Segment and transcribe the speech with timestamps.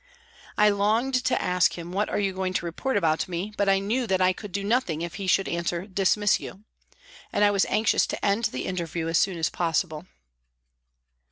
[0.57, 3.77] I longed to ask him" What are you going to report about me?" but I
[3.77, 6.63] knew that I could do nothing if he should answer" Dismiss you,"
[7.31, 10.07] and I was anxious to end the interview as soon as possible.